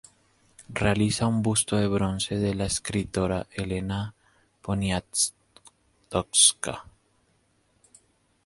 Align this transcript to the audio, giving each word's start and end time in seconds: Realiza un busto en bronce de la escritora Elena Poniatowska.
Realiza 0.73 1.27
un 1.27 1.43
busto 1.43 1.79
en 1.79 1.93
bronce 1.93 2.35
de 2.39 2.55
la 2.55 2.65
escritora 2.65 3.45
Elena 3.51 4.15
Poniatowska. 4.63 6.85